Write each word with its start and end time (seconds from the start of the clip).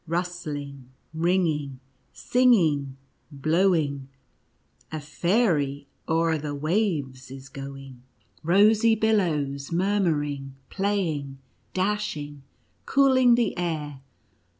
—rustling:, 0.17 0.89
linain^, 1.15 1.77
singing, 2.11 2.97
blowing!— 3.31 4.07
a 4.91 4.97
faiiy 4.97 5.85
o'er 6.09 6.39
the 6.39 6.55
waves 6.55 7.29
is 7.29 7.49
going! 7.49 8.01
Rosy 8.41 8.95
billows, 8.95 9.71
murmuring, 9.71 10.55
playing, 10.71 11.37
dashing, 11.75 12.41
cooling 12.87 13.35
the 13.35 13.55
air 13.59 14.01